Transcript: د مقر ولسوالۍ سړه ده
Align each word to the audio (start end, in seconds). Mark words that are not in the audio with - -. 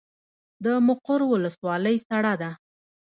د 0.63 0.65
مقر 0.87 1.19
ولسوالۍ 1.31 1.97
سړه 2.07 2.33
ده 2.41 2.51